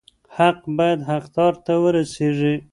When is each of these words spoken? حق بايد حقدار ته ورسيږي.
حق 0.35 0.59
بايد 0.77 0.99
حقدار 1.09 1.53
ته 1.65 1.73
ورسيږي. 1.83 2.55